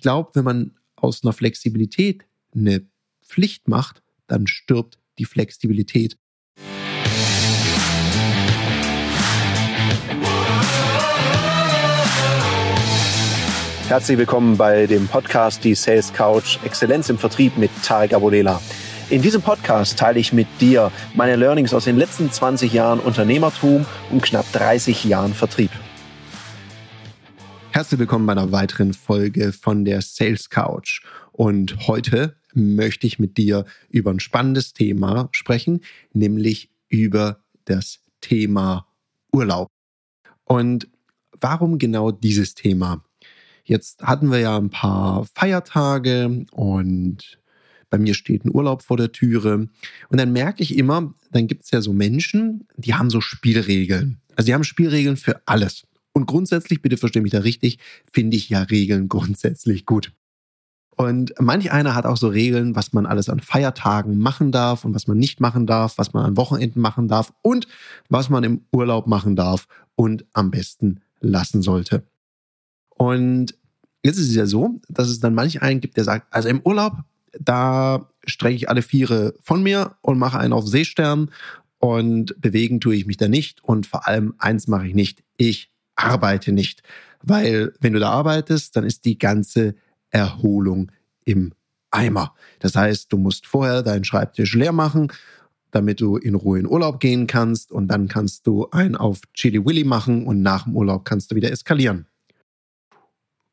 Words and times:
ich 0.00 0.02
glaube, 0.02 0.30
wenn 0.32 0.44
man 0.44 0.70
aus 0.96 1.22
einer 1.22 1.34
Flexibilität 1.34 2.24
eine 2.54 2.86
Pflicht 3.22 3.68
macht, 3.68 4.02
dann 4.28 4.46
stirbt 4.46 4.98
die 5.18 5.26
Flexibilität. 5.26 6.16
Herzlich 13.88 14.16
willkommen 14.16 14.56
bei 14.56 14.86
dem 14.86 15.06
Podcast 15.06 15.64
Die 15.64 15.74
Sales 15.74 16.10
Couch 16.14 16.56
Exzellenz 16.64 17.10
im 17.10 17.18
Vertrieb 17.18 17.58
mit 17.58 17.70
Tarek 17.82 18.14
Abodela. 18.14 18.62
In 19.10 19.20
diesem 19.20 19.42
Podcast 19.42 19.98
teile 19.98 20.18
ich 20.18 20.32
mit 20.32 20.48
dir 20.62 20.90
meine 21.12 21.36
Learnings 21.36 21.74
aus 21.74 21.84
den 21.84 21.98
letzten 21.98 22.32
20 22.32 22.72
Jahren 22.72 23.00
Unternehmertum 23.00 23.84
und 24.08 24.22
knapp 24.22 24.50
30 24.52 25.04
Jahren 25.04 25.34
Vertrieb. 25.34 25.70
Herzlich 27.80 28.00
willkommen 28.00 28.26
bei 28.26 28.32
einer 28.32 28.52
weiteren 28.52 28.92
Folge 28.92 29.54
von 29.54 29.86
der 29.86 30.02
Sales 30.02 30.50
Couch. 30.50 31.00
Und 31.32 31.88
heute 31.88 32.36
möchte 32.52 33.06
ich 33.06 33.18
mit 33.18 33.38
dir 33.38 33.64
über 33.88 34.10
ein 34.10 34.20
spannendes 34.20 34.74
Thema 34.74 35.30
sprechen, 35.32 35.80
nämlich 36.12 36.68
über 36.90 37.42
das 37.64 38.00
Thema 38.20 38.86
Urlaub. 39.32 39.68
Und 40.44 40.88
warum 41.40 41.78
genau 41.78 42.10
dieses 42.10 42.54
Thema? 42.54 43.02
Jetzt 43.64 44.02
hatten 44.02 44.30
wir 44.30 44.40
ja 44.40 44.58
ein 44.58 44.68
paar 44.68 45.24
Feiertage 45.34 46.44
und 46.50 47.40
bei 47.88 47.96
mir 47.96 48.12
steht 48.12 48.44
ein 48.44 48.54
Urlaub 48.54 48.82
vor 48.82 48.98
der 48.98 49.10
Türe. 49.10 49.70
Und 50.10 50.20
dann 50.20 50.34
merke 50.34 50.62
ich 50.62 50.76
immer, 50.76 51.14
dann 51.32 51.46
gibt 51.46 51.64
es 51.64 51.70
ja 51.70 51.80
so 51.80 51.94
Menschen, 51.94 52.68
die 52.76 52.92
haben 52.92 53.08
so 53.08 53.22
Spielregeln. 53.22 54.20
Also 54.36 54.48
die 54.48 54.54
haben 54.54 54.64
Spielregeln 54.64 55.16
für 55.16 55.40
alles. 55.46 55.86
Und 56.12 56.26
grundsätzlich, 56.26 56.82
bitte 56.82 56.96
verstehe 56.96 57.22
mich 57.22 57.32
da 57.32 57.40
richtig, 57.40 57.78
finde 58.10 58.36
ich 58.36 58.48
ja 58.48 58.62
Regeln 58.62 59.08
grundsätzlich 59.08 59.86
gut. 59.86 60.12
Und 60.96 61.32
manch 61.38 61.72
einer 61.72 61.94
hat 61.94 62.04
auch 62.04 62.18
so 62.18 62.28
Regeln, 62.28 62.76
was 62.76 62.92
man 62.92 63.06
alles 63.06 63.30
an 63.30 63.40
Feiertagen 63.40 64.18
machen 64.18 64.52
darf 64.52 64.84
und 64.84 64.94
was 64.94 65.06
man 65.06 65.16
nicht 65.16 65.40
machen 65.40 65.66
darf, 65.66 65.96
was 65.96 66.12
man 66.12 66.26
an 66.26 66.36
Wochenenden 66.36 66.80
machen 66.80 67.08
darf 67.08 67.32
und 67.40 67.66
was 68.10 68.28
man 68.28 68.44
im 68.44 68.62
Urlaub 68.70 69.06
machen 69.06 69.34
darf 69.34 69.66
und 69.94 70.26
am 70.34 70.50
besten 70.50 71.00
lassen 71.20 71.62
sollte. 71.62 72.02
Und 72.90 73.54
jetzt 74.04 74.18
ist 74.18 74.28
es 74.28 74.34
ja 74.34 74.44
so, 74.44 74.80
dass 74.90 75.08
es 75.08 75.20
dann 75.20 75.32
manch 75.32 75.62
einen 75.62 75.80
gibt, 75.80 75.96
der 75.96 76.04
sagt, 76.04 76.26
also 76.34 76.50
im 76.50 76.60
Urlaub, 76.60 76.98
da 77.38 78.10
strecke 78.26 78.56
ich 78.56 78.68
alle 78.68 78.82
Viere 78.82 79.34
von 79.40 79.62
mir 79.62 79.96
und 80.02 80.18
mache 80.18 80.38
einen 80.38 80.52
auf 80.52 80.66
Seestern 80.68 81.30
und 81.78 82.38
bewegen 82.40 82.78
tue 82.78 82.94
ich 82.94 83.06
mich 83.06 83.16
da 83.16 83.28
nicht 83.28 83.64
und 83.64 83.86
vor 83.86 84.06
allem 84.06 84.34
eins 84.36 84.68
mache 84.68 84.86
ich 84.86 84.94
nicht, 84.94 85.22
ich 85.38 85.69
arbeite 86.04 86.52
nicht. 86.52 86.82
Weil 87.22 87.72
wenn 87.80 87.92
du 87.92 88.00
da 88.00 88.10
arbeitest, 88.10 88.76
dann 88.76 88.84
ist 88.84 89.04
die 89.04 89.18
ganze 89.18 89.74
Erholung 90.10 90.90
im 91.24 91.52
Eimer. 91.90 92.34
Das 92.60 92.76
heißt, 92.76 93.12
du 93.12 93.18
musst 93.18 93.46
vorher 93.46 93.82
deinen 93.82 94.04
Schreibtisch 94.04 94.54
leer 94.54 94.72
machen, 94.72 95.12
damit 95.70 96.00
du 96.00 96.16
in 96.16 96.34
Ruhe 96.34 96.58
in 96.58 96.66
Urlaub 96.66 97.00
gehen 97.00 97.26
kannst 97.26 97.72
und 97.72 97.88
dann 97.88 98.08
kannst 98.08 98.46
du 98.46 98.68
einen 98.70 98.96
auf 98.96 99.20
Chili 99.34 99.64
Willy 99.64 99.84
machen 99.84 100.26
und 100.26 100.42
nach 100.42 100.64
dem 100.64 100.76
Urlaub 100.76 101.04
kannst 101.04 101.30
du 101.30 101.36
wieder 101.36 101.50
eskalieren. 101.50 102.06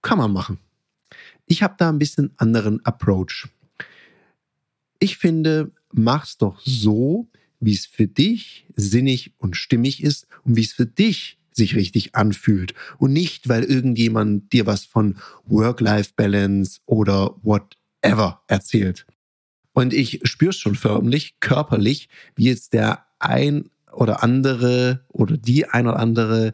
Kann 0.02 0.17
man 0.17 0.32
machen. 0.32 0.59
Ich 1.45 1.64
habe 1.64 1.76
da 1.78 1.89
ein 1.89 2.00
bisschen 2.00 2.32
anderen 2.38 2.84
Approach. 2.86 3.48
Ich 5.00 5.17
finde, 5.17 5.72
mach's 5.92 6.38
doch 6.38 6.59
so, 6.59 7.28
wie 7.59 7.73
es 7.73 7.86
für 7.86 8.08
dich 8.08 8.66
sinnig 8.76 9.34
und 9.38 9.56
stimmig 9.56 10.04
ist 10.04 10.28
und 10.44 10.56
wie 10.56 10.64
es 10.64 10.73
für 10.73 10.86
dich 10.86 11.38
sich 11.58 11.75
richtig 11.75 12.16
anfühlt 12.16 12.73
und 12.97 13.11
nicht, 13.11 13.50
weil 13.50 13.63
irgendjemand 13.63 14.53
dir 14.53 14.66
was 14.66 14.86
von 14.86 15.17
Work-Life-Balance 15.45 16.80
oder 16.86 17.36
whatever 17.44 18.41
erzählt. 18.47 19.05
Und 19.73 19.94
ich 19.94 20.22
spüre 20.23 20.53
schon 20.53 20.75
förmlich, 20.75 21.39
körperlich, 21.39 22.09
wie 22.36 22.45
jetzt 22.45 22.73
der 22.73 23.05
ein 23.19 23.70
oder 23.92 24.23
andere 24.23 25.05
oder 25.09 25.37
die 25.37 25.67
ein 25.67 25.87
oder 25.87 25.99
andere 25.99 26.54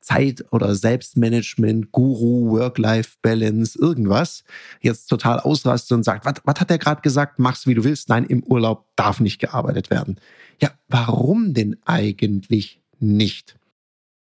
Zeit- 0.00 0.44
oder 0.52 0.74
Selbstmanagement, 0.74 1.92
Guru, 1.92 2.50
Work-Life-Balance, 2.50 3.78
irgendwas, 3.78 4.44
jetzt 4.80 5.06
total 5.06 5.40
ausrastet 5.40 5.96
und 5.96 6.02
sagt, 6.02 6.26
was 6.26 6.60
hat 6.60 6.70
der 6.70 6.78
gerade 6.78 7.02
gesagt? 7.02 7.38
Mach's 7.38 7.66
wie 7.66 7.74
du 7.74 7.84
willst. 7.84 8.08
Nein, 8.08 8.24
im 8.24 8.42
Urlaub 8.42 8.86
darf 8.96 9.20
nicht 9.20 9.38
gearbeitet 9.38 9.90
werden. 9.90 10.16
Ja, 10.60 10.70
warum 10.88 11.54
denn 11.54 11.76
eigentlich 11.84 12.80
nicht? 12.98 13.56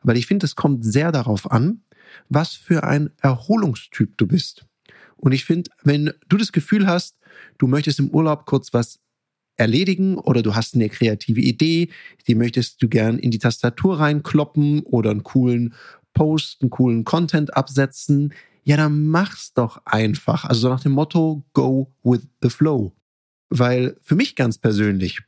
Weil 0.03 0.17
ich 0.17 0.27
finde, 0.27 0.45
es 0.45 0.55
kommt 0.55 0.83
sehr 0.85 1.11
darauf 1.11 1.51
an, 1.51 1.83
was 2.29 2.53
für 2.53 2.83
ein 2.83 3.11
Erholungstyp 3.21 4.17
du 4.17 4.27
bist. 4.27 4.65
Und 5.17 5.31
ich 5.31 5.45
finde, 5.45 5.69
wenn 5.83 6.11
du 6.27 6.37
das 6.37 6.51
Gefühl 6.51 6.87
hast, 6.87 7.17
du 7.57 7.67
möchtest 7.67 7.99
im 7.99 8.09
Urlaub 8.09 8.45
kurz 8.45 8.73
was 8.73 8.99
erledigen 9.55 10.17
oder 10.17 10.41
du 10.41 10.55
hast 10.55 10.73
eine 10.73 10.89
kreative 10.89 11.41
Idee, 11.41 11.89
die 12.27 12.35
möchtest 12.35 12.81
du 12.81 12.89
gern 12.89 13.19
in 13.19 13.31
die 13.31 13.39
Tastatur 13.39 13.99
reinkloppen 13.99 14.81
oder 14.81 15.11
einen 15.11 15.23
coolen 15.23 15.75
Post, 16.13 16.61
einen 16.61 16.71
coolen 16.71 17.03
Content 17.03 17.55
absetzen, 17.55 18.33
ja, 18.63 18.77
dann 18.77 19.07
mach's 19.07 19.53
doch 19.53 19.81
einfach. 19.85 20.45
Also 20.45 20.61
so 20.61 20.69
nach 20.69 20.81
dem 20.81 20.91
Motto, 20.91 21.43
go 21.53 21.93
with 22.03 22.27
the 22.41 22.49
flow. 22.49 22.93
Weil 23.49 23.97
für 24.01 24.15
mich 24.15 24.35
ganz 24.35 24.57
persönlich 24.57 25.21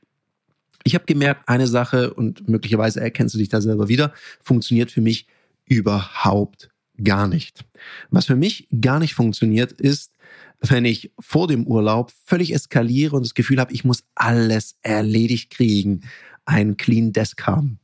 ich 0.83 0.95
habe 0.95 1.05
gemerkt, 1.05 1.47
eine 1.47 1.67
Sache, 1.67 2.13
und 2.13 2.47
möglicherweise 2.47 3.01
erkennst 3.01 3.35
du 3.35 3.39
dich 3.39 3.49
da 3.49 3.61
selber 3.61 3.87
wieder, 3.87 4.13
funktioniert 4.41 4.91
für 4.91 5.01
mich 5.01 5.27
überhaupt 5.65 6.69
gar 7.03 7.27
nicht. 7.27 7.65
Was 8.11 8.25
für 8.25 8.35
mich 8.35 8.67
gar 8.81 8.99
nicht 8.99 9.13
funktioniert, 9.13 9.71
ist, 9.71 10.11
wenn 10.59 10.85
ich 10.85 11.11
vor 11.19 11.47
dem 11.47 11.65
Urlaub 11.67 12.11
völlig 12.25 12.53
eskaliere 12.53 13.15
und 13.15 13.25
das 13.25 13.33
Gefühl 13.33 13.59
habe, 13.59 13.73
ich 13.73 13.83
muss 13.83 14.03
alles 14.15 14.77
erledigt 14.81 15.51
kriegen, 15.51 16.01
ein 16.45 16.77
Clean 16.77 17.11
Desk 17.13 17.41
haben 17.43 17.79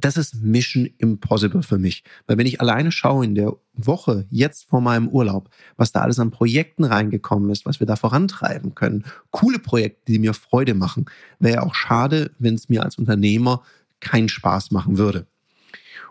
das 0.00 0.16
ist 0.16 0.42
Mission 0.42 0.88
Impossible 0.98 1.62
für 1.62 1.78
mich. 1.78 2.04
Weil 2.26 2.38
wenn 2.38 2.46
ich 2.46 2.60
alleine 2.60 2.92
schaue 2.92 3.24
in 3.24 3.34
der 3.34 3.54
Woche, 3.74 4.26
jetzt 4.30 4.68
vor 4.68 4.80
meinem 4.80 5.08
Urlaub, 5.08 5.50
was 5.76 5.92
da 5.92 6.00
alles 6.00 6.18
an 6.18 6.30
Projekten 6.30 6.84
reingekommen 6.84 7.50
ist, 7.50 7.66
was 7.66 7.80
wir 7.80 7.86
da 7.86 7.96
vorantreiben 7.96 8.74
können, 8.74 9.04
coole 9.30 9.58
Projekte, 9.58 10.12
die 10.12 10.18
mir 10.18 10.34
Freude 10.34 10.74
machen, 10.74 11.06
wäre 11.38 11.56
ja 11.56 11.62
auch 11.62 11.74
schade, 11.74 12.30
wenn 12.38 12.54
es 12.54 12.68
mir 12.68 12.82
als 12.82 12.96
Unternehmer 12.96 13.62
keinen 14.00 14.28
Spaß 14.28 14.70
machen 14.70 14.98
würde. 14.98 15.26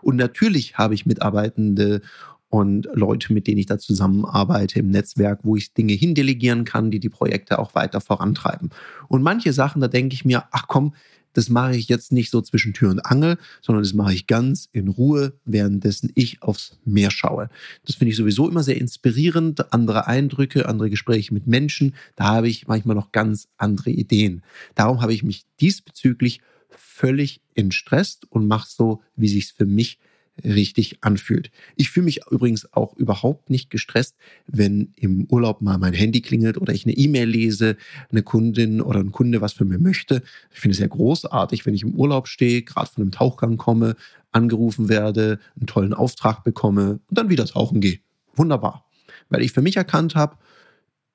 Und 0.02 0.16
natürlich 0.16 0.78
habe 0.78 0.94
ich 0.94 1.06
Mitarbeitende 1.06 2.00
und 2.48 2.88
Leute, 2.94 3.32
mit 3.32 3.46
denen 3.46 3.58
ich 3.58 3.66
da 3.66 3.78
zusammenarbeite 3.78 4.78
im 4.78 4.90
Netzwerk, 4.90 5.40
wo 5.42 5.56
ich 5.56 5.72
Dinge 5.72 5.94
hindelegieren 5.94 6.64
kann, 6.64 6.90
die 6.90 7.00
die 7.00 7.08
Projekte 7.08 7.58
auch 7.58 7.74
weiter 7.74 8.00
vorantreiben. 8.00 8.70
Und 9.08 9.22
manche 9.22 9.52
Sachen, 9.52 9.80
da 9.80 9.88
denke 9.88 10.14
ich 10.14 10.24
mir, 10.24 10.44
ach 10.52 10.66
komm, 10.68 10.94
das 11.36 11.50
mache 11.50 11.76
ich 11.76 11.88
jetzt 11.88 12.12
nicht 12.12 12.30
so 12.30 12.40
zwischen 12.40 12.72
Tür 12.72 12.90
und 12.90 13.04
Angel, 13.04 13.36
sondern 13.60 13.82
das 13.84 13.92
mache 13.92 14.14
ich 14.14 14.26
ganz 14.26 14.70
in 14.72 14.88
Ruhe, 14.88 15.34
währenddessen 15.44 16.10
ich 16.14 16.42
aufs 16.42 16.78
Meer 16.86 17.10
schaue. 17.10 17.50
Das 17.84 17.96
finde 17.96 18.12
ich 18.12 18.16
sowieso 18.16 18.48
immer 18.48 18.62
sehr 18.62 18.78
inspirierend. 18.78 19.70
Andere 19.74 20.06
Eindrücke, 20.06 20.66
andere 20.66 20.88
Gespräche 20.88 21.34
mit 21.34 21.46
Menschen. 21.46 21.94
Da 22.14 22.24
habe 22.24 22.48
ich 22.48 22.68
manchmal 22.68 22.96
noch 22.96 23.12
ganz 23.12 23.48
andere 23.58 23.90
Ideen. 23.90 24.42
Darum 24.74 25.02
habe 25.02 25.12
ich 25.12 25.22
mich 25.22 25.44
diesbezüglich 25.60 26.40
völlig 26.70 27.42
entstresst 27.54 28.24
und 28.30 28.48
mache 28.48 28.70
so, 28.70 29.02
wie 29.14 29.28
sich 29.28 29.44
es 29.44 29.50
für 29.50 29.66
mich 29.66 29.98
richtig 30.44 30.98
anfühlt. 31.02 31.50
Ich 31.76 31.90
fühle 31.90 32.04
mich 32.04 32.20
übrigens 32.30 32.72
auch 32.72 32.94
überhaupt 32.96 33.50
nicht 33.50 33.70
gestresst, 33.70 34.16
wenn 34.46 34.92
im 34.96 35.26
Urlaub 35.30 35.62
mal 35.62 35.78
mein 35.78 35.94
Handy 35.94 36.20
klingelt 36.20 36.58
oder 36.58 36.74
ich 36.74 36.84
eine 36.84 36.96
E-Mail 36.96 37.28
lese, 37.28 37.76
eine 38.10 38.22
Kundin 38.22 38.80
oder 38.80 39.00
ein 39.00 39.12
Kunde 39.12 39.40
was 39.40 39.54
von 39.54 39.68
mir 39.68 39.78
möchte. 39.78 40.22
Ich 40.52 40.60
finde 40.60 40.72
es 40.72 40.78
sehr 40.78 40.88
großartig, 40.88 41.64
wenn 41.66 41.74
ich 41.74 41.82
im 41.82 41.94
Urlaub 41.94 42.28
stehe, 42.28 42.62
gerade 42.62 42.90
von 42.90 43.02
einem 43.02 43.12
Tauchgang 43.12 43.56
komme, 43.56 43.96
angerufen 44.32 44.88
werde, 44.88 45.38
einen 45.56 45.66
tollen 45.66 45.94
Auftrag 45.94 46.44
bekomme 46.44 47.00
und 47.08 47.18
dann 47.18 47.30
wieder 47.30 47.46
tauchen 47.46 47.80
gehe. 47.80 48.00
Wunderbar. 48.34 48.84
Weil 49.28 49.42
ich 49.42 49.52
für 49.52 49.62
mich 49.62 49.76
erkannt 49.76 50.14
habe, 50.14 50.36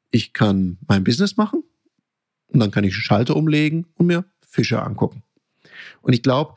ich 0.10 0.34
kann 0.34 0.78
mein 0.88 1.04
Business 1.04 1.38
machen 1.38 1.63
und 2.48 2.60
dann 2.60 2.72
kann 2.72 2.84
ich 2.84 2.95
Schalter 2.95 3.36
umlegen 3.36 3.86
und 3.95 4.07
mir 4.07 4.25
Fische 4.45 4.81
angucken. 4.81 5.24
Und 6.01 6.13
ich 6.13 6.24
glaube, 6.24 6.56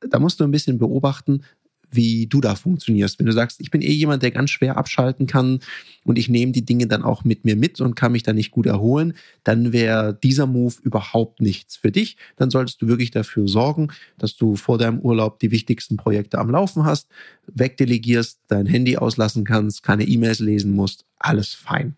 da 0.00 0.18
musst 0.18 0.40
du 0.40 0.44
ein 0.44 0.50
bisschen 0.50 0.78
beobachten, 0.78 1.42
wie 1.90 2.26
du 2.26 2.40
da 2.40 2.54
funktionierst. 2.54 3.18
Wenn 3.18 3.26
du 3.26 3.32
sagst, 3.32 3.60
ich 3.60 3.70
bin 3.70 3.82
eh 3.82 3.92
jemand, 3.92 4.22
der 4.22 4.30
ganz 4.30 4.50
schwer 4.50 4.76
abschalten 4.76 5.26
kann 5.26 5.60
und 6.04 6.18
ich 6.18 6.28
nehme 6.28 6.52
die 6.52 6.64
Dinge 6.64 6.86
dann 6.86 7.02
auch 7.02 7.24
mit 7.24 7.44
mir 7.44 7.56
mit 7.56 7.80
und 7.80 7.94
kann 7.94 8.12
mich 8.12 8.22
dann 8.22 8.36
nicht 8.36 8.50
gut 8.50 8.66
erholen, 8.66 9.14
dann 9.44 9.72
wäre 9.72 10.18
dieser 10.22 10.46
Move 10.46 10.74
überhaupt 10.82 11.40
nichts 11.40 11.76
für 11.76 11.90
dich. 11.90 12.16
Dann 12.36 12.50
solltest 12.50 12.82
du 12.82 12.88
wirklich 12.88 13.10
dafür 13.10 13.48
sorgen, 13.48 13.88
dass 14.18 14.36
du 14.36 14.56
vor 14.56 14.78
deinem 14.78 15.00
Urlaub 15.00 15.38
die 15.38 15.50
wichtigsten 15.50 15.96
Projekte 15.96 16.38
am 16.38 16.50
Laufen 16.50 16.84
hast, 16.84 17.08
wegdelegierst, 17.46 18.40
dein 18.48 18.66
Handy 18.66 18.96
auslassen 18.96 19.44
kannst, 19.44 19.82
keine 19.82 20.04
E-Mails 20.04 20.40
lesen 20.40 20.72
musst, 20.72 21.04
alles 21.18 21.54
fein. 21.54 21.96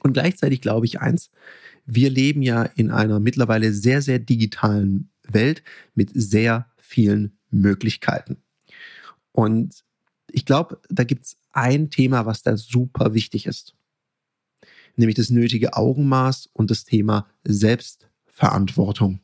Und 0.00 0.14
gleichzeitig 0.14 0.60
glaube 0.60 0.86
ich 0.86 1.00
eins, 1.00 1.30
wir 1.86 2.10
leben 2.10 2.42
ja 2.42 2.64
in 2.64 2.90
einer 2.90 3.20
mittlerweile 3.20 3.72
sehr, 3.72 4.02
sehr 4.02 4.18
digitalen 4.18 5.10
Welt 5.28 5.62
mit 5.94 6.10
sehr 6.14 6.66
vielen 6.78 7.38
Möglichkeiten. 7.50 8.41
Und 9.32 9.84
ich 10.30 10.44
glaube, 10.44 10.80
da 10.88 11.04
gibt 11.04 11.24
es 11.24 11.36
ein 11.52 11.90
Thema, 11.90 12.26
was 12.26 12.42
da 12.42 12.56
super 12.56 13.14
wichtig 13.14 13.46
ist. 13.46 13.74
Nämlich 14.96 15.16
das 15.16 15.30
nötige 15.30 15.74
Augenmaß 15.74 16.50
und 16.52 16.70
das 16.70 16.84
Thema 16.84 17.26
Selbstverantwortung. 17.44 19.20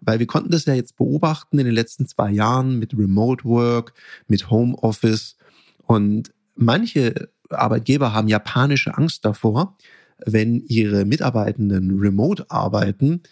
Weil 0.00 0.20
wir 0.20 0.26
konnten 0.26 0.50
das 0.50 0.66
ja 0.66 0.74
jetzt 0.74 0.96
beobachten 0.96 1.58
in 1.58 1.66
den 1.66 1.74
letzten 1.74 2.06
zwei 2.06 2.30
Jahren 2.30 2.78
mit 2.78 2.96
Remote 2.96 3.44
Work, 3.44 3.94
mit 4.28 4.50
Homeoffice. 4.50 5.36
Und 5.84 6.32
manche 6.54 7.30
Arbeitgeber 7.50 8.12
haben 8.12 8.28
japanische 8.28 8.96
Angst 8.96 9.24
davor, 9.24 9.76
wenn 10.24 10.60
ihre 10.66 11.04
Mitarbeitenden 11.04 11.98
remote 11.98 12.50
arbeiten, 12.50 13.22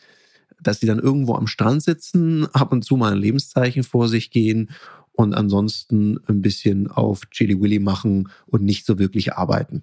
dass 0.61 0.81
sie 0.81 0.87
dann 0.87 0.99
irgendwo 0.99 1.35
am 1.35 1.47
Strand 1.47 1.83
sitzen, 1.83 2.47
ab 2.53 2.73
und 2.73 2.83
zu 2.83 2.97
mal 2.97 3.13
ein 3.13 3.19
Lebenszeichen 3.19 3.83
vor 3.85 4.09
sich 4.09 4.31
gehen 4.31 4.71
und 5.17 5.35
ansonsten 5.35 6.21
ein 6.27 6.43
bisschen 6.43 6.89
auf 6.89 7.29
Chili 7.31 7.61
Willy 7.61 7.79
machen 7.79 8.29
und 8.47 8.63
nicht 8.63 8.87
so 8.87 8.99
wirklich 8.99 9.33
arbeiten. 9.33 9.83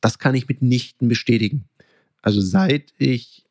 Das 0.00 0.18
kann 0.18 0.34
ich 0.34 0.48
mitnichten 0.48 1.08
bestätigen. 1.08 1.64
Also 2.22 2.40
seit 2.40 2.92
ich 2.98 3.44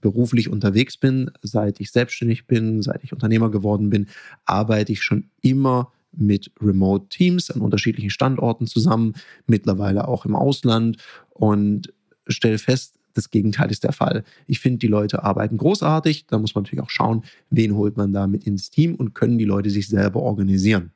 beruflich 0.00 0.48
unterwegs 0.48 0.96
bin, 0.96 1.30
seit 1.42 1.80
ich 1.80 1.90
selbstständig 1.90 2.46
bin, 2.46 2.82
seit 2.82 3.04
ich 3.04 3.12
Unternehmer 3.12 3.50
geworden 3.50 3.90
bin, 3.90 4.08
arbeite 4.44 4.92
ich 4.92 5.02
schon 5.02 5.30
immer 5.42 5.92
mit 6.12 6.50
Remote 6.60 7.08
Teams 7.08 7.50
an 7.50 7.60
unterschiedlichen 7.60 8.10
Standorten 8.10 8.66
zusammen, 8.66 9.14
mittlerweile 9.46 10.08
auch 10.08 10.24
im 10.24 10.34
Ausland 10.34 10.96
und 11.30 11.92
stelle 12.26 12.58
fest, 12.58 12.95
das 13.16 13.30
Gegenteil 13.30 13.70
ist 13.70 13.84
der 13.84 13.92
Fall. 13.92 14.24
Ich 14.46 14.60
finde, 14.60 14.78
die 14.78 14.86
Leute 14.86 15.22
arbeiten 15.22 15.56
großartig. 15.56 16.26
Da 16.26 16.38
muss 16.38 16.54
man 16.54 16.64
natürlich 16.64 16.84
auch 16.84 16.90
schauen, 16.90 17.24
wen 17.50 17.74
holt 17.74 17.96
man 17.96 18.12
da 18.12 18.26
mit 18.26 18.44
ins 18.44 18.70
Team 18.70 18.94
und 18.94 19.14
können 19.14 19.38
die 19.38 19.44
Leute 19.44 19.70
sich 19.70 19.88
selber 19.88 20.20
organisieren. 20.20 20.92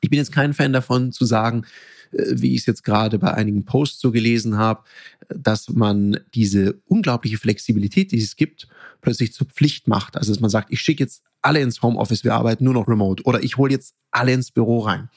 Ich 0.00 0.10
bin 0.10 0.18
jetzt 0.18 0.32
kein 0.32 0.52
Fan 0.52 0.72
davon 0.72 1.12
zu 1.12 1.24
sagen, 1.24 1.64
äh, 2.12 2.34
wie 2.36 2.54
ich 2.54 2.60
es 2.60 2.66
jetzt 2.66 2.84
gerade 2.84 3.18
bei 3.18 3.32
einigen 3.32 3.64
Posts 3.64 4.00
so 4.00 4.10
gelesen 4.10 4.58
habe, 4.58 4.82
dass 5.28 5.70
man 5.70 6.18
diese 6.34 6.80
unglaubliche 6.86 7.38
Flexibilität, 7.38 8.12
die 8.12 8.18
es 8.18 8.36
gibt, 8.36 8.68
plötzlich 9.00 9.32
zur 9.32 9.46
Pflicht 9.46 9.88
macht. 9.88 10.16
Also 10.16 10.32
dass 10.32 10.40
man 10.40 10.50
sagt, 10.50 10.72
ich 10.72 10.80
schicke 10.80 11.02
jetzt 11.02 11.22
alle 11.40 11.60
ins 11.60 11.82
Homeoffice, 11.82 12.24
wir 12.24 12.34
arbeiten 12.34 12.64
nur 12.64 12.74
noch 12.74 12.88
remote 12.88 13.22
oder 13.24 13.42
ich 13.42 13.56
hole 13.56 13.72
jetzt 13.72 13.94
alle 14.10 14.32
ins 14.32 14.50
Büro 14.50 14.80
rein. 14.80 15.08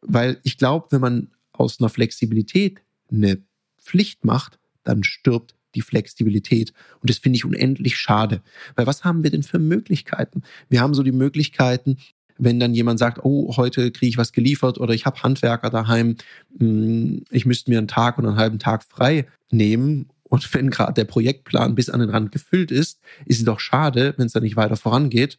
Weil 0.00 0.38
ich 0.42 0.58
glaube, 0.58 0.86
wenn 0.90 1.00
man 1.00 1.30
aus 1.52 1.80
einer 1.80 1.88
Flexibilität 1.88 2.80
eine 3.10 3.42
Pflicht 3.78 4.24
macht, 4.24 4.58
dann 4.84 5.04
stirbt 5.04 5.54
die 5.74 5.82
Flexibilität. 5.82 6.72
Und 7.00 7.10
das 7.10 7.18
finde 7.18 7.36
ich 7.36 7.44
unendlich 7.44 7.96
schade. 7.96 8.42
Weil 8.76 8.86
was 8.86 9.04
haben 9.04 9.22
wir 9.22 9.30
denn 9.30 9.42
für 9.42 9.58
Möglichkeiten? 9.58 10.42
Wir 10.68 10.80
haben 10.80 10.94
so 10.94 11.02
die 11.02 11.12
Möglichkeiten, 11.12 11.98
wenn 12.38 12.58
dann 12.58 12.74
jemand 12.74 12.98
sagt, 12.98 13.20
oh, 13.22 13.56
heute 13.56 13.90
kriege 13.90 14.10
ich 14.10 14.18
was 14.18 14.32
geliefert 14.32 14.78
oder 14.78 14.94
ich 14.94 15.06
habe 15.06 15.22
Handwerker 15.22 15.70
daheim, 15.70 16.16
hm, 16.58 17.24
ich 17.30 17.46
müsste 17.46 17.70
mir 17.70 17.78
einen 17.78 17.88
Tag 17.88 18.18
oder 18.18 18.28
einen 18.28 18.36
halben 18.36 18.58
Tag 18.58 18.84
frei 18.84 19.26
nehmen. 19.50 20.08
Und 20.24 20.52
wenn 20.54 20.70
gerade 20.70 20.94
der 20.94 21.04
Projektplan 21.04 21.74
bis 21.74 21.90
an 21.90 22.00
den 22.00 22.10
Rand 22.10 22.32
gefüllt 22.32 22.70
ist, 22.70 23.00
ist 23.26 23.38
es 23.38 23.44
doch 23.44 23.60
schade, 23.60 24.14
wenn 24.16 24.26
es 24.26 24.32
dann 24.32 24.42
nicht 24.42 24.56
weiter 24.56 24.76
vorangeht. 24.76 25.38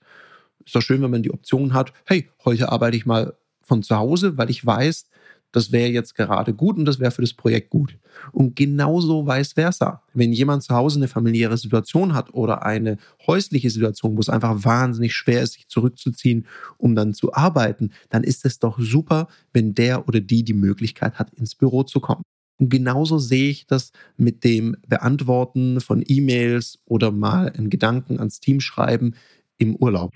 Ist 0.65 0.75
doch 0.75 0.81
schön, 0.81 1.01
wenn 1.01 1.11
man 1.11 1.23
die 1.23 1.33
Option 1.33 1.73
hat, 1.73 1.91
hey, 2.05 2.29
heute 2.45 2.71
arbeite 2.71 2.95
ich 2.95 3.05
mal 3.05 3.35
von 3.61 3.83
zu 3.83 3.95
Hause, 3.97 4.37
weil 4.37 4.49
ich 4.49 4.65
weiß, 4.65 5.09
das 5.55 5.71
wäre 5.71 5.89
jetzt 5.89 6.15
gerade 6.15 6.53
gut 6.53 6.77
und 6.77 6.83
das 6.83 6.99
wäre 6.99 7.11
für 7.11 7.21
das 7.21 7.33
Projekt 7.33 7.69
gut. 7.69 7.97
Und 8.33 8.55
genauso 8.55 9.25
vice 9.25 9.53
versa. 9.53 10.01
Wenn 10.13 10.33
jemand 10.33 10.63
zu 10.63 10.75
Hause 10.75 10.99
eine 10.99 11.07
familiäre 11.07 11.57
Situation 11.57 12.13
hat 12.13 12.33
oder 12.33 12.65
eine 12.65 12.97
häusliche 13.25 13.69
Situation, 13.69 14.17
wo 14.17 14.19
es 14.19 14.29
einfach 14.29 14.65
wahnsinnig 14.65 15.15
schwer 15.15 15.41
ist, 15.41 15.53
sich 15.53 15.69
zurückzuziehen, 15.69 16.45
um 16.77 16.93
dann 16.93 17.13
zu 17.13 17.33
arbeiten, 17.33 17.91
dann 18.09 18.23
ist 18.23 18.45
es 18.45 18.59
doch 18.59 18.77
super, 18.79 19.29
wenn 19.53 19.73
der 19.73 20.07
oder 20.09 20.19
die 20.19 20.43
die 20.43 20.53
Möglichkeit 20.53 21.19
hat, 21.19 21.33
ins 21.33 21.55
Büro 21.55 21.83
zu 21.83 22.01
kommen. 22.01 22.23
Und 22.57 22.69
genauso 22.69 23.17
sehe 23.17 23.49
ich 23.49 23.65
das 23.65 23.91
mit 24.17 24.43
dem 24.43 24.75
Beantworten 24.87 25.79
von 25.79 26.03
E-Mails 26.05 26.79
oder 26.85 27.11
mal 27.11 27.49
einen 27.49 27.69
Gedanken 27.69 28.17
ans 28.19 28.41
Team 28.41 28.59
schreiben 28.59 29.15
im 29.57 29.75
Urlaub. 29.75 30.11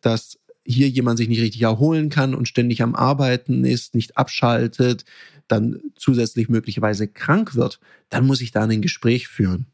dass 0.00 0.38
hier 0.64 0.88
jemand 0.88 1.18
sich 1.18 1.28
nicht 1.28 1.40
richtig 1.40 1.62
erholen 1.62 2.10
kann 2.10 2.34
und 2.34 2.48
ständig 2.48 2.82
am 2.82 2.94
Arbeiten 2.94 3.64
ist, 3.64 3.94
nicht 3.94 4.18
abschaltet, 4.18 5.04
dann 5.48 5.80
zusätzlich 5.96 6.48
möglicherweise 6.48 7.08
krank 7.08 7.54
wird, 7.54 7.80
dann 8.08 8.26
muss 8.26 8.40
ich 8.40 8.50
da 8.50 8.64
ein 8.64 8.82
Gespräch 8.82 9.28
führen. 9.28 9.66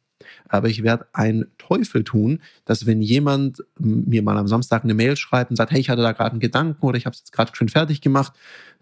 Aber 0.49 0.69
ich 0.69 0.83
werde 0.83 1.07
einen 1.13 1.47
Teufel 1.59 2.05
tun, 2.05 2.41
dass 2.65 2.87
wenn 2.87 3.03
jemand 3.03 3.65
mir 3.79 4.23
mal 4.23 4.39
am 4.39 4.49
Samstag 4.49 4.85
eine 4.85 4.95
Mail 4.95 5.17
schreibt 5.17 5.51
und 5.51 5.57
sagt, 5.57 5.73
hey, 5.73 5.81
ich 5.81 5.91
hatte 5.91 6.03
da 6.03 6.13
gerade 6.13 6.33
einen 6.33 6.41
Gedanken 6.41 6.85
oder 6.87 6.97
ich 6.97 7.07
habe 7.07 7.15
es 7.15 7.21
jetzt 7.21 7.33
gerade 7.33 7.55
schon 7.55 7.69
fertig 7.69 8.01
gemacht, 8.01 8.33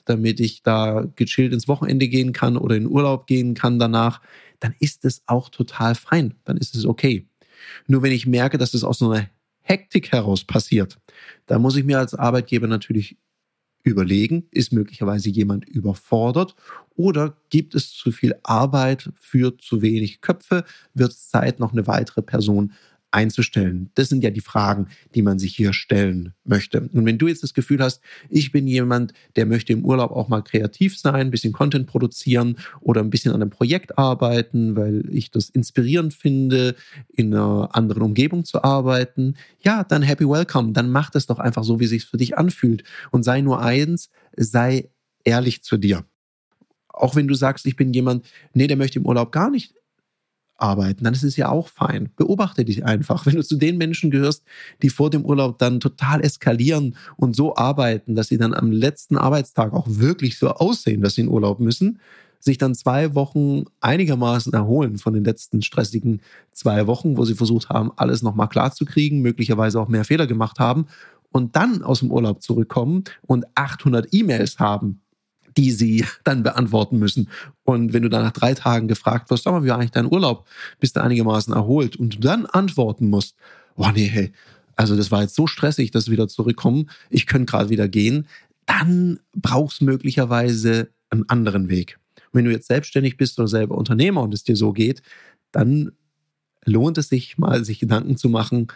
damit 0.04 0.40
ich 0.40 0.62
da 0.62 1.06
gechillt 1.16 1.52
ins 1.52 1.68
Wochenende 1.68 2.08
gehen 2.08 2.32
kann 2.32 2.56
oder 2.56 2.76
in 2.76 2.86
Urlaub 2.86 3.26
gehen 3.26 3.54
kann 3.54 3.78
danach, 3.78 4.20
dann 4.58 4.74
ist 4.78 5.04
es 5.04 5.22
auch 5.26 5.48
total 5.48 5.94
fein, 5.94 6.34
dann 6.44 6.56
ist 6.56 6.74
es 6.74 6.84
okay. 6.84 7.26
Nur 7.86 8.02
wenn 8.02 8.12
ich 8.12 8.26
merke, 8.26 8.58
dass 8.58 8.74
es 8.74 8.84
aus 8.84 8.98
so 8.98 9.10
einer 9.10 9.28
Hektik 9.60 10.12
heraus 10.12 10.44
passiert, 10.44 10.98
dann 11.46 11.62
muss 11.62 11.76
ich 11.76 11.84
mir 11.84 11.98
als 11.98 12.14
Arbeitgeber 12.14 12.66
natürlich 12.66 13.16
überlegen, 13.82 14.46
ist 14.50 14.72
möglicherweise 14.72 15.30
jemand 15.30 15.68
überfordert 15.68 16.54
oder 16.96 17.36
gibt 17.48 17.74
es 17.74 17.92
zu 17.92 18.12
viel 18.12 18.34
Arbeit 18.42 19.10
für 19.18 19.56
zu 19.56 19.82
wenig 19.82 20.20
Köpfe, 20.20 20.64
wird 20.94 21.12
es 21.12 21.28
Zeit, 21.30 21.60
noch 21.60 21.72
eine 21.72 21.86
weitere 21.86 22.22
Person 22.22 22.72
einzustellen? 23.10 23.90
Das 23.94 24.08
sind 24.08 24.22
ja 24.22 24.30
die 24.30 24.40
Fragen, 24.40 24.88
die 25.14 25.22
man 25.22 25.38
sich 25.38 25.54
hier 25.54 25.72
stellen 25.72 26.34
möchte. 26.44 26.80
Und 26.80 27.04
wenn 27.06 27.18
du 27.18 27.28
jetzt 27.28 27.42
das 27.42 27.54
Gefühl 27.54 27.82
hast, 27.82 28.00
ich 28.28 28.52
bin 28.52 28.66
jemand, 28.66 29.12
der 29.36 29.46
möchte 29.46 29.72
im 29.72 29.84
Urlaub 29.84 30.10
auch 30.10 30.28
mal 30.28 30.42
kreativ 30.42 30.98
sein, 30.98 31.14
ein 31.14 31.30
bisschen 31.30 31.52
Content 31.52 31.86
produzieren 31.86 32.56
oder 32.80 33.00
ein 33.00 33.10
bisschen 33.10 33.32
an 33.32 33.42
einem 33.42 33.50
Projekt 33.50 33.98
arbeiten, 33.98 34.76
weil 34.76 35.04
ich 35.10 35.30
das 35.30 35.50
inspirierend 35.50 36.14
finde, 36.14 36.74
in 37.08 37.34
einer 37.34 37.74
anderen 37.74 38.02
Umgebung 38.02 38.44
zu 38.44 38.62
arbeiten, 38.62 39.34
ja, 39.60 39.84
dann 39.84 40.02
happy 40.02 40.28
welcome. 40.28 40.72
Dann 40.72 40.90
mach 40.90 41.10
das 41.10 41.26
doch 41.26 41.38
einfach 41.38 41.64
so, 41.64 41.80
wie 41.80 41.84
es 41.84 41.90
sich 41.90 42.06
für 42.06 42.16
dich 42.16 42.38
anfühlt. 42.38 42.84
Und 43.10 43.22
sei 43.22 43.40
nur 43.40 43.62
eins, 43.62 44.10
sei 44.36 44.90
ehrlich 45.24 45.62
zu 45.62 45.76
dir 45.76 46.04
auch 47.00 47.16
wenn 47.16 47.28
du 47.28 47.34
sagst, 47.34 47.66
ich 47.66 47.76
bin 47.76 47.92
jemand, 47.92 48.26
nee, 48.52 48.66
der 48.66 48.76
möchte 48.76 48.98
im 48.98 49.06
Urlaub 49.06 49.32
gar 49.32 49.50
nicht 49.50 49.74
arbeiten, 50.60 51.04
dann 51.04 51.14
ist 51.14 51.22
es 51.22 51.36
ja 51.36 51.48
auch 51.48 51.68
fein. 51.68 52.10
Beobachte 52.16 52.64
dich 52.64 52.84
einfach. 52.84 53.26
Wenn 53.26 53.36
du 53.36 53.44
zu 53.44 53.56
den 53.56 53.78
Menschen 53.78 54.10
gehörst, 54.10 54.44
die 54.82 54.90
vor 54.90 55.10
dem 55.10 55.24
Urlaub 55.24 55.58
dann 55.58 55.80
total 55.80 56.22
eskalieren 56.22 56.96
und 57.16 57.36
so 57.36 57.56
arbeiten, 57.56 58.14
dass 58.14 58.28
sie 58.28 58.38
dann 58.38 58.54
am 58.54 58.70
letzten 58.70 59.16
Arbeitstag 59.16 59.72
auch 59.72 59.86
wirklich 59.88 60.38
so 60.38 60.48
aussehen, 60.50 61.02
dass 61.02 61.14
sie 61.14 61.22
in 61.22 61.28
Urlaub 61.28 61.60
müssen, 61.60 62.00
sich 62.40 62.58
dann 62.58 62.74
zwei 62.74 63.14
Wochen 63.14 63.64
einigermaßen 63.80 64.52
erholen 64.52 64.98
von 64.98 65.12
den 65.12 65.24
letzten 65.24 65.62
stressigen 65.62 66.22
zwei 66.52 66.86
Wochen, 66.86 67.16
wo 67.16 67.24
sie 67.24 67.34
versucht 67.34 67.68
haben, 67.68 67.92
alles 67.96 68.22
nochmal 68.22 68.48
klar 68.48 68.72
zu 68.72 68.84
kriegen, 68.84 69.20
möglicherweise 69.20 69.80
auch 69.80 69.88
mehr 69.88 70.04
Fehler 70.04 70.26
gemacht 70.26 70.58
haben 70.58 70.86
und 71.32 71.54
dann 71.56 71.82
aus 71.82 72.00
dem 72.00 72.10
Urlaub 72.10 72.42
zurückkommen 72.42 73.04
und 73.22 73.44
800 73.54 74.08
E-Mails 74.12 74.58
haben, 74.58 75.00
die 75.56 75.70
sie 75.70 76.04
dann 76.24 76.42
beantworten 76.42 76.98
müssen. 76.98 77.28
Und 77.64 77.92
wenn 77.92 78.02
du 78.02 78.08
dann 78.08 78.22
nach 78.22 78.32
drei 78.32 78.54
Tagen 78.54 78.88
gefragt 78.88 79.30
wirst, 79.30 79.44
sag 79.44 79.52
mal, 79.52 79.64
wie 79.64 79.68
war 79.68 79.78
eigentlich 79.78 79.90
dein 79.90 80.10
Urlaub? 80.10 80.46
Bist 80.78 80.96
du 80.96 81.02
einigermaßen 81.02 81.52
erholt? 81.52 81.96
Und 81.96 82.16
du 82.16 82.20
dann 82.20 82.46
antworten 82.46 83.08
musst, 83.08 83.36
boah, 83.76 83.92
nee, 83.92 84.06
hey, 84.06 84.32
also 84.76 84.96
das 84.96 85.10
war 85.10 85.22
jetzt 85.22 85.34
so 85.34 85.46
stressig, 85.46 85.90
dass 85.90 86.06
wir 86.06 86.12
wieder 86.12 86.28
zurückkommen, 86.28 86.88
ich 87.10 87.26
könnte 87.26 87.50
gerade 87.50 87.70
wieder 87.70 87.88
gehen, 87.88 88.26
dann 88.66 89.18
brauchst 89.34 89.80
du 89.80 89.84
möglicherweise 89.84 90.90
einen 91.10 91.28
anderen 91.28 91.68
Weg. 91.68 91.98
wenn 92.32 92.44
du 92.44 92.52
jetzt 92.52 92.68
selbstständig 92.68 93.16
bist 93.16 93.38
oder 93.40 93.48
selber 93.48 93.76
Unternehmer 93.76 94.22
und 94.22 94.32
es 94.32 94.44
dir 94.44 94.54
so 94.54 94.72
geht, 94.72 95.02
dann 95.50 95.90
lohnt 96.64 96.96
es 96.96 97.08
sich 97.08 97.38
mal, 97.38 97.64
sich 97.64 97.80
Gedanken 97.80 98.16
zu 98.16 98.28
machen, 98.28 98.68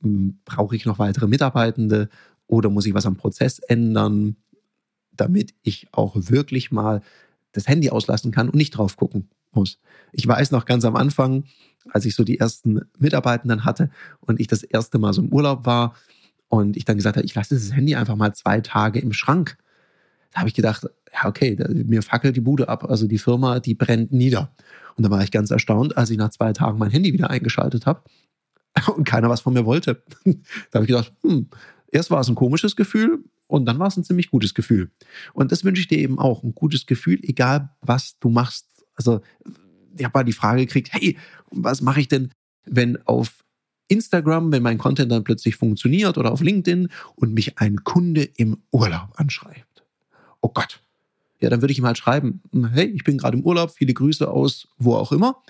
hm, 0.00 0.38
brauche 0.44 0.74
ich 0.74 0.84
noch 0.84 0.98
weitere 0.98 1.28
Mitarbeitende 1.28 2.08
oder 2.48 2.70
muss 2.70 2.86
ich 2.86 2.94
was 2.94 3.06
am 3.06 3.16
Prozess 3.16 3.58
ändern, 3.60 4.36
damit 5.20 5.54
ich 5.62 5.88
auch 5.92 6.14
wirklich 6.16 6.70
mal 6.70 7.02
das 7.52 7.68
Handy 7.68 7.90
auslassen 7.90 8.32
kann 8.32 8.48
und 8.48 8.56
nicht 8.56 8.70
drauf 8.70 8.96
gucken 8.96 9.28
muss. 9.52 9.78
Ich 10.12 10.26
weiß 10.26 10.50
noch 10.50 10.64
ganz 10.64 10.84
am 10.84 10.96
Anfang, 10.96 11.44
als 11.90 12.04
ich 12.04 12.14
so 12.14 12.24
die 12.24 12.38
ersten 12.38 12.80
Mitarbeitenden 12.98 13.64
hatte 13.64 13.90
und 14.20 14.40
ich 14.40 14.46
das 14.46 14.62
erste 14.62 14.98
Mal 14.98 15.12
so 15.12 15.22
im 15.22 15.32
Urlaub 15.32 15.66
war 15.66 15.94
und 16.48 16.76
ich 16.76 16.84
dann 16.84 16.96
gesagt 16.96 17.16
habe, 17.16 17.26
ich 17.26 17.34
lasse 17.34 17.54
das 17.54 17.74
Handy 17.74 17.94
einfach 17.94 18.16
mal 18.16 18.34
zwei 18.34 18.60
Tage 18.60 19.00
im 19.00 19.12
Schrank. 19.12 19.58
Da 20.32 20.40
habe 20.40 20.48
ich 20.48 20.54
gedacht, 20.54 20.86
ja, 21.12 21.28
okay, 21.28 21.56
mir 21.68 22.02
fackelt 22.02 22.36
die 22.36 22.40
Bude 22.40 22.68
ab. 22.68 22.84
Also 22.84 23.06
die 23.06 23.18
Firma, 23.18 23.60
die 23.60 23.74
brennt 23.74 24.12
nieder. 24.12 24.54
Und 24.96 25.04
da 25.04 25.10
war 25.10 25.22
ich 25.22 25.30
ganz 25.30 25.50
erstaunt, 25.50 25.96
als 25.96 26.10
ich 26.10 26.18
nach 26.18 26.30
zwei 26.30 26.52
Tagen 26.52 26.78
mein 26.78 26.90
Handy 26.90 27.12
wieder 27.12 27.30
eingeschaltet 27.30 27.86
habe 27.86 28.02
und 28.96 29.04
keiner 29.04 29.30
was 29.30 29.40
von 29.40 29.54
mir 29.54 29.64
wollte. 29.64 30.02
da 30.24 30.74
habe 30.74 30.84
ich 30.84 30.88
gedacht, 30.88 31.12
hm, 31.22 31.48
erst 31.90 32.10
war 32.10 32.20
es 32.20 32.28
ein 32.28 32.34
komisches 32.34 32.76
Gefühl 32.76 33.24
und 33.48 33.66
dann 33.66 33.78
war 33.78 33.88
es 33.88 33.96
ein 33.96 34.04
ziemlich 34.04 34.30
gutes 34.30 34.54
Gefühl. 34.54 34.90
Und 35.32 35.50
das 35.50 35.64
wünsche 35.64 35.80
ich 35.80 35.88
dir 35.88 35.98
eben 35.98 36.18
auch, 36.18 36.44
ein 36.44 36.54
gutes 36.54 36.86
Gefühl, 36.86 37.18
egal 37.22 37.70
was 37.80 38.16
du 38.20 38.28
machst. 38.28 38.66
Also 38.94 39.20
ich 39.96 40.04
habe 40.04 40.16
mal 40.16 40.24
die 40.24 40.32
Frage 40.32 40.64
gekriegt, 40.64 40.92
hey, 40.92 41.16
was 41.50 41.80
mache 41.80 42.00
ich 42.00 42.08
denn, 42.08 42.30
wenn 42.64 43.04
auf 43.06 43.44
Instagram, 43.88 44.52
wenn 44.52 44.62
mein 44.62 44.78
Content 44.78 45.10
dann 45.10 45.24
plötzlich 45.24 45.56
funktioniert 45.56 46.18
oder 46.18 46.30
auf 46.30 46.42
LinkedIn 46.42 46.88
und 47.16 47.32
mich 47.32 47.58
ein 47.58 47.84
Kunde 47.84 48.22
im 48.22 48.58
Urlaub 48.70 49.08
anschreibt? 49.16 49.84
Oh 50.40 50.50
Gott. 50.52 50.80
Ja, 51.40 51.48
dann 51.50 51.62
würde 51.62 51.72
ich 51.72 51.78
ihm 51.78 51.86
halt 51.86 51.98
schreiben, 51.98 52.42
hey, 52.72 52.86
ich 52.86 53.04
bin 53.04 53.18
gerade 53.18 53.38
im 53.38 53.44
Urlaub, 53.44 53.70
viele 53.70 53.94
Grüße 53.94 54.28
aus 54.28 54.68
wo 54.76 54.94
auch 54.94 55.12
immer. 55.12 55.42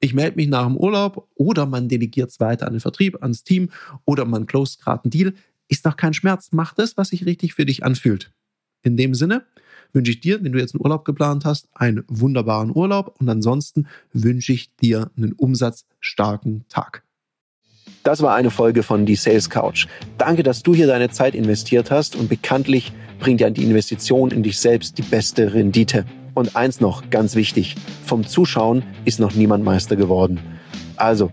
Ich 0.00 0.14
melde 0.14 0.36
mich 0.36 0.48
nach 0.48 0.66
dem 0.66 0.76
Urlaub 0.76 1.28
oder 1.36 1.64
man 1.64 1.88
delegiert 1.88 2.30
es 2.30 2.40
weiter 2.40 2.66
an 2.66 2.72
den 2.72 2.80
Vertrieb, 2.80 3.22
ans 3.22 3.44
Team 3.44 3.70
oder 4.04 4.24
man 4.24 4.46
closed 4.46 4.80
gerade 4.80 5.04
einen 5.04 5.10
Deal. 5.12 5.34
Ist 5.72 5.86
doch 5.86 5.96
kein 5.96 6.12
Schmerz. 6.12 6.50
Mach 6.52 6.74
das, 6.74 6.98
was 6.98 7.08
sich 7.08 7.24
richtig 7.24 7.54
für 7.54 7.64
dich 7.64 7.82
anfühlt. 7.82 8.30
In 8.82 8.98
dem 8.98 9.14
Sinne, 9.14 9.46
wünsche 9.94 10.10
ich 10.10 10.20
dir, 10.20 10.44
wenn 10.44 10.52
du 10.52 10.58
jetzt 10.58 10.74
einen 10.74 10.84
Urlaub 10.84 11.06
geplant 11.06 11.46
hast, 11.46 11.66
einen 11.72 12.04
wunderbaren 12.08 12.76
Urlaub 12.76 13.16
und 13.18 13.26
ansonsten 13.30 13.86
wünsche 14.12 14.52
ich 14.52 14.76
dir 14.76 15.10
einen 15.16 15.32
umsatzstarken 15.32 16.66
Tag. 16.68 17.04
Das 18.02 18.20
war 18.20 18.34
eine 18.34 18.50
Folge 18.50 18.82
von 18.82 19.06
Die 19.06 19.14
Sales 19.14 19.48
Couch. 19.48 19.86
Danke, 20.18 20.42
dass 20.42 20.62
du 20.62 20.74
hier 20.74 20.86
deine 20.86 21.08
Zeit 21.08 21.34
investiert 21.34 21.90
hast 21.90 22.16
und 22.16 22.28
bekanntlich 22.28 22.92
bringt 23.18 23.40
ja 23.40 23.48
die 23.48 23.64
Investition 23.64 24.30
in 24.30 24.42
dich 24.42 24.58
selbst 24.58 24.98
die 24.98 25.02
beste 25.02 25.54
Rendite. 25.54 26.04
Und 26.34 26.54
eins 26.54 26.82
noch, 26.82 27.08
ganz 27.08 27.34
wichtig, 27.34 27.76
vom 28.04 28.26
Zuschauen 28.26 28.82
ist 29.06 29.20
noch 29.20 29.34
niemand 29.34 29.64
Meister 29.64 29.96
geworden. 29.96 30.38
Also, 30.96 31.32